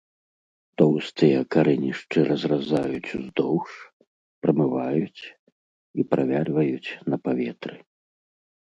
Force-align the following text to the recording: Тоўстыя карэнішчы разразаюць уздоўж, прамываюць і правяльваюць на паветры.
Тоўстыя 0.81 1.39
карэнішчы 1.55 2.19
разразаюць 2.31 3.13
уздоўж, 3.19 3.69
прамываюць 4.47 5.21
і 5.99 6.09
правяльваюць 6.17 6.89
на 7.13 7.17
паветры. 7.29 7.77